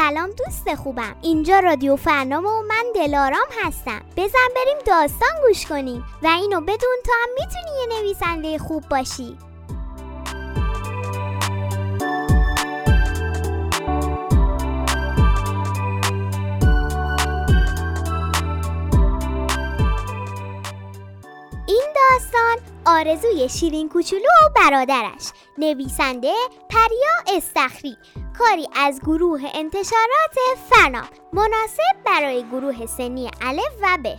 سلام 0.00 0.30
دوست 0.30 0.74
خوبم. 0.74 1.16
اینجا 1.22 1.60
رادیو 1.60 1.96
فرنام 1.96 2.46
و 2.46 2.62
من 2.62 2.84
دلارام 2.94 3.46
هستم. 3.64 4.00
بزن 4.16 4.48
بریم 4.56 4.78
داستان 4.86 5.28
گوش 5.46 5.66
کنیم 5.66 6.04
و 6.22 6.26
اینو 6.26 6.60
بدون 6.60 6.96
تا 7.04 7.12
هم 7.22 7.28
می‌تونی 7.34 7.80
یه 7.80 8.00
نویسنده 8.00 8.58
خوب 8.58 8.84
باشی. 8.90 9.38
این 21.66 21.86
داستان 21.94 22.56
آرزوی 22.86 23.48
شیرین 23.48 23.88
کوچولو 23.88 24.22
و 24.22 24.48
برادرش. 24.56 25.32
نویسنده 25.58 26.32
پریا 26.70 27.36
استخری. 27.36 27.96
کاری 28.40 28.68
از 28.76 29.00
گروه 29.00 29.40
انتشارات 29.54 30.36
فنا 30.70 31.02
مناسب 31.32 32.04
برای 32.06 32.44
گروه 32.52 32.86
سنی 32.86 33.30
الف 33.40 33.74
و 33.82 33.98
ب. 34.04 34.16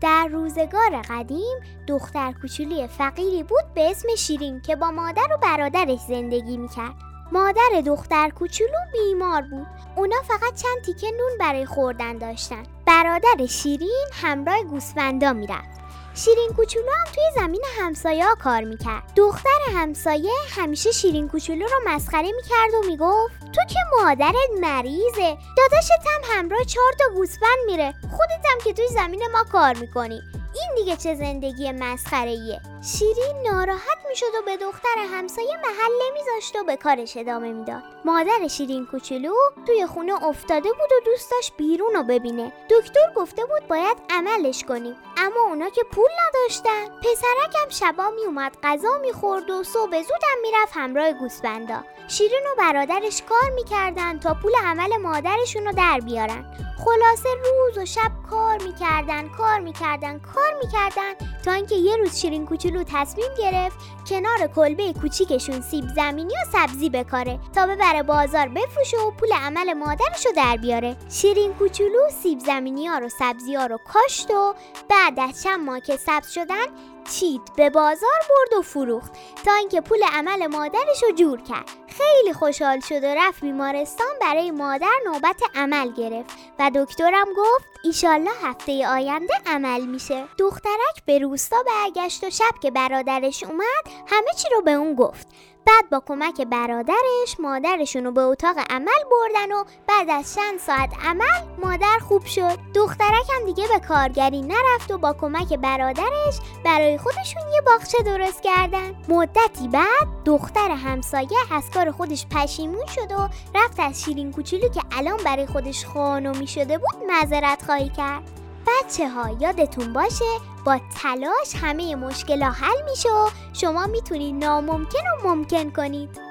در 0.00 0.28
روزگار 0.32 1.02
قدیم 1.10 1.60
دختر 1.88 2.34
کوچولی 2.42 2.86
فقیری 2.86 3.42
بود 3.42 3.74
به 3.74 3.90
اسم 3.90 4.08
شیرین 4.18 4.60
که 4.60 4.76
با 4.76 4.90
مادر 4.90 5.28
و 5.32 5.36
برادرش 5.42 5.98
زندگی 6.08 6.56
می‌کرد. 6.56 6.94
مادر 7.32 7.82
دختر 7.86 8.28
کوچولو 8.28 8.78
بیمار 8.92 9.42
بود. 9.42 9.66
اونا 9.96 10.16
فقط 10.28 10.54
چند 10.54 10.84
تیکه 10.84 11.06
نون 11.06 11.38
برای 11.40 11.66
خوردن 11.66 12.18
داشتن. 12.18 12.62
برادر 12.86 13.46
شیرین 13.46 14.06
همراه 14.12 14.62
گوسفندا 14.62 15.32
می‌رفت. 15.32 15.75
شیرین 16.16 16.52
کوچولو 16.56 16.90
هم 16.90 17.12
توی 17.14 17.24
زمین 17.34 17.62
همسایه 17.80 18.26
ها 18.26 18.34
کار 18.34 18.60
می‌کرد. 18.60 19.02
دختر 19.16 19.58
همسایه 19.74 20.32
همیشه 20.56 20.92
شیرین 20.92 21.28
کوچولو 21.28 21.66
رو 21.66 21.78
مسخره 21.86 22.32
می‌کرد 22.32 22.74
و 22.74 22.86
می‌گفت 22.86 23.34
تو 23.40 23.60
که 23.68 23.78
مادرت 23.98 24.50
مریضه. 24.60 25.36
داداشت 25.56 25.90
هم 25.90 26.36
همراه 26.36 26.64
چهار 26.64 26.92
تا 26.92 27.14
گوسفند 27.14 27.58
میره. 27.66 27.94
خودت 28.16 28.46
هم 28.50 28.58
که 28.64 28.72
توی 28.72 28.88
زمین 28.88 29.22
ما 29.32 29.44
کار 29.52 29.74
می‌کنی. 29.74 30.22
این 30.54 30.74
دیگه 30.76 30.96
چه 30.96 31.14
زندگی 31.14 31.72
مسخره 31.72 32.30
ایه 32.30 32.60
شیرین 32.92 33.42
ناراحت 33.50 33.98
می‌شد 34.08 34.26
و 34.38 34.42
به 34.46 34.56
دختر 34.56 34.98
همسایه 35.12 35.56
محل 35.56 35.92
نمیذاشت 36.08 36.56
و 36.56 36.64
به 36.64 36.76
کارش 36.76 37.16
ادامه 37.16 37.52
می‌داد. 37.52 37.82
مادر 38.04 38.48
شیرین 38.48 38.86
کوچولو 38.86 39.34
توی 39.66 39.86
خونه 39.86 40.24
افتاده 40.24 40.68
بود 40.68 40.92
و 40.92 41.04
دوست 41.04 41.30
داشت 41.30 41.52
بیرون 41.56 41.94
رو 41.94 42.02
ببینه. 42.02 42.52
دکتر 42.70 43.12
گفته 43.16 43.44
بود 43.44 43.68
باید 43.68 43.96
عملش 44.10 44.64
کنیم. 44.64 44.96
اما 45.16 45.40
اونا 45.40 45.70
که 45.70 45.82
پول 45.92 46.08
نداشتن. 46.28 46.84
پسرکم 47.00 47.68
شبا 47.68 48.10
میومد 48.10 48.56
غذا 48.62 48.98
می‌خورد 48.98 49.50
و 49.50 49.64
صبح 49.64 50.02
زودم 50.02 50.38
می‌رفت 50.42 50.72
همراه 50.74 51.12
گوسفندا. 51.12 51.84
شیرین 52.08 52.42
و 52.52 52.54
برادرش 52.58 53.22
کار 53.28 53.50
می‌کردن 53.54 54.18
تا 54.18 54.34
پول 54.42 54.52
عمل 54.64 54.96
مادرشون 54.96 55.66
رو 55.66 55.72
در 55.72 56.00
بیارن. 56.04 56.44
خلاصه 56.84 57.28
روز 57.44 57.78
و 57.78 57.86
شب 57.86 58.10
کار 58.30 58.62
می‌کردن 58.62 59.28
کار 59.28 59.60
می‌کردن 59.60 60.18
کار 60.18 60.54
می‌کردن. 60.62 61.35
تا 61.46 61.52
اینکه 61.52 61.74
یه 61.74 61.96
روز 61.96 62.20
شیرین 62.20 62.46
کوچولو 62.46 62.84
تصمیم 62.86 63.28
گرفت 63.38 63.78
کنار 64.08 64.46
کلبه 64.54 64.92
کوچیکشون 64.92 65.60
سیب 65.60 65.84
زمینی 65.96 66.34
و 66.34 66.50
سبزی 66.52 66.90
بکاره 66.90 67.38
تا 67.54 67.66
ببره 67.66 68.02
بازار 68.02 68.48
بفروشه 68.48 68.96
و 68.96 69.10
پول 69.10 69.32
عمل 69.32 69.72
مادرش 69.72 70.26
رو 70.26 70.32
در 70.36 70.56
بیاره. 70.56 70.96
شیرین 71.10 71.54
کوچولو 71.54 72.10
سیب 72.22 72.38
زمینی 72.38 72.86
ها 72.86 72.98
رو 72.98 73.08
سبزی 73.08 73.54
ها 73.54 73.66
رو 73.66 73.78
کاشت 73.92 74.30
و 74.30 74.54
بعد 74.88 75.20
از 75.20 75.42
چند 75.42 75.60
ماه 75.60 75.80
که 75.80 75.96
سبز 75.96 76.30
شدن 76.30 76.66
چید 77.10 77.42
به 77.56 77.70
بازار 77.70 78.20
برد 78.28 78.58
و 78.58 78.62
فروخت 78.62 79.12
تا 79.44 79.54
اینکه 79.54 79.80
پول 79.80 79.98
عمل 80.12 80.46
مادرش 80.46 81.02
رو 81.02 81.12
جور 81.16 81.40
کرد. 81.42 81.85
خیلی 81.98 82.32
خوشحال 82.32 82.80
شد 82.80 83.04
و 83.04 83.06
رفت 83.06 83.40
بیمارستان 83.40 84.18
برای 84.20 84.50
مادر 84.50 84.94
نوبت 85.06 85.42
عمل 85.54 85.92
گرفت 85.92 86.30
و 86.58 86.70
دکترم 86.74 87.26
گفت 87.36 87.64
ایشالله 87.84 88.30
هفته 88.42 88.88
آینده 88.88 89.34
عمل 89.46 89.86
میشه. 89.86 90.24
دخترک 90.38 91.04
به 91.06 91.18
روستا 91.18 91.56
برگشت 91.66 92.24
و 92.24 92.30
شب 92.30 92.58
که 92.62 92.70
برادرش 92.70 93.44
اومد 93.44 94.04
همه 94.06 94.32
چی 94.36 94.48
رو 94.52 94.62
به 94.62 94.72
اون 94.72 94.94
گفت. 94.94 95.28
بعد 95.66 95.90
با 95.90 96.02
کمک 96.06 96.40
برادرش 96.40 97.36
مادرشون 97.38 98.04
رو 98.04 98.12
به 98.12 98.20
اتاق 98.20 98.56
عمل 98.70 99.02
بردن 99.10 99.52
و 99.52 99.64
بعد 99.88 100.10
از 100.10 100.34
چند 100.34 100.58
ساعت 100.58 100.90
عمل 101.04 101.58
مادر 101.64 101.98
خوب 102.08 102.24
شد. 102.24 102.58
دخترک 102.74 103.26
هم 103.34 103.46
دیگه 103.46 103.68
به 103.68 103.86
کارگری 103.88 104.42
نرفت 104.42 104.90
و 104.90 104.98
با 104.98 105.12
کمک 105.12 105.52
برادرش 105.52 106.38
برای 106.64 106.98
خودشون 106.98 107.42
یه 107.54 107.60
باغچه 107.60 108.02
درست 108.02 108.42
کردن. 108.42 108.94
مدتی 109.08 109.68
بعد 109.68 110.08
دختر 110.24 110.70
همسایه 110.70 111.38
از 111.52 111.70
کار 111.70 111.90
خودش 111.90 112.26
پشیمون 112.26 112.86
شد 112.86 113.12
و 113.12 113.28
رفت 113.54 113.80
از 113.80 114.04
شیرین 114.04 114.32
کوچولو 114.32 114.68
که 114.68 114.80
الان 114.92 115.16
برای 115.24 115.46
خودش 115.46 115.84
خانمی 115.84 116.46
شده 116.46 116.78
بود 116.78 116.96
معذرت 117.08 117.62
خواهی 117.66 117.88
کرد. 117.88 118.22
بچه 118.66 119.08
ها 119.08 119.36
یادتون 119.40 119.92
باشه 119.92 120.55
با 120.66 120.80
تلاش 121.02 121.54
همه 121.62 121.94
مشکل 121.94 122.42
حل 122.42 122.90
میشه 122.90 123.08
و 123.08 123.28
شما 123.52 123.86
می‌تونید 123.86 124.44
ناممکن 124.44 124.98
و 124.98 125.28
ممکن 125.28 125.70
کنید. 125.70 126.25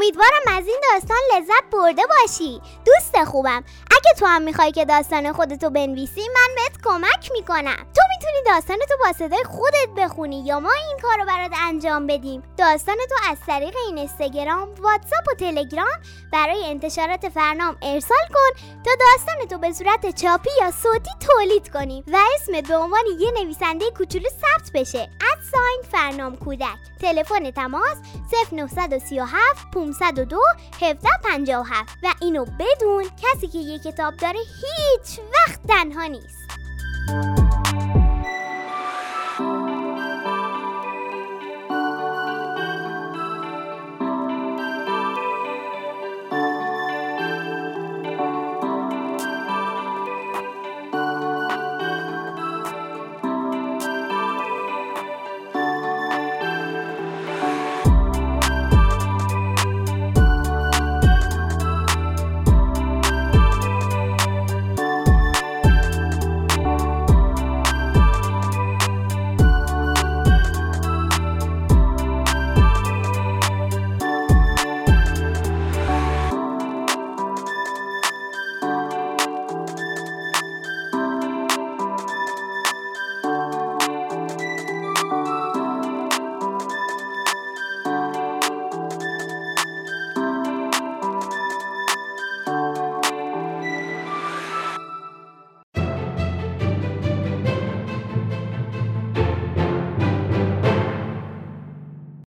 امیدوارم 0.00 0.58
از 0.58 0.66
این 0.66 0.80
داستان 0.92 1.18
لذت 1.34 1.64
برده 1.72 2.02
باشی. 2.06 2.60
دوست 2.84 3.24
خوبم. 3.24 3.64
اگه 3.90 4.12
تو 4.18 4.26
هم 4.26 4.42
می‌خوای 4.42 4.72
که 4.72 4.84
داستان 4.84 5.32
خودتو 5.32 5.70
بنویسی 5.70 6.20
من 6.20 6.54
بهت 6.56 6.82
کمک 6.84 7.32
می‌کنم. 7.32 7.76
تو 7.76 8.02
می‌تونی 8.20 8.42
داستانتو 8.46 8.94
با 9.04 9.12
صدای 9.12 9.44
خودت 9.44 9.88
بخونی 9.96 10.44
یا 10.46 10.60
ما 10.60 10.72
این 10.88 10.98
کار 11.02 11.18
رو 11.18 11.24
برات 11.26 11.50
انجام 11.62 12.06
بدیم. 12.06 12.42
داستانتو 12.56 13.14
از 13.30 13.38
طریق 13.46 13.74
این 13.86 13.98
اینستاگرام 13.98 14.68
واتساپ 14.68 15.28
و 15.32 15.34
تلگرام 15.34 16.00
برای 16.32 16.64
انتشارات 16.66 17.28
فرنام 17.28 17.76
ارسال 17.82 18.26
کن 18.34 18.60
تا 18.84 18.90
داستانتو 19.00 19.58
به 19.58 19.72
صورت 19.72 20.22
چاپی 20.22 20.50
یا 20.60 20.70
صوتی 20.70 21.10
تولید 21.20 21.68
کنیم 21.68 22.04
و 22.12 22.16
اسمت 22.34 22.68
به 22.68 22.76
عنوان 22.76 23.04
یه 23.20 23.30
نویسنده 23.30 23.90
کوچولو 23.90 24.28
ثبت 24.28 24.70
بشه. 24.74 25.10
ساین 25.52 25.82
فرنام 25.92 26.36
کودک. 26.36 26.78
تلفن 27.00 27.50
تماس 27.50 27.96
0937 28.52 29.70
502 29.74 30.40
1757 30.82 31.98
و 32.02 32.14
اینو 32.22 32.44
بدون 32.44 33.04
کسی 33.04 33.48
که 33.48 33.58
یه 33.58 33.78
کتاب 33.78 34.16
داره 34.16 34.38
هیچ 34.38 35.20
وقت 35.34 35.60
تنها 35.68 36.06
نیست. 36.06 37.39